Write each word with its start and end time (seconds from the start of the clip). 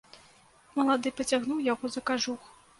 Малады 0.77 1.13
пацягнуў 1.21 1.63
яго 1.73 1.95
за 1.97 2.07
кажух. 2.11 2.53